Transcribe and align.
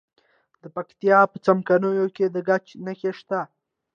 د 0.61 0.63
پکتیا 0.75 1.19
په 1.31 1.37
څمکنیو 1.45 2.05
کې 2.15 2.25
د 2.29 2.37
ګچ 2.47 2.65
نښې 2.85 3.11
شته. 3.19 3.39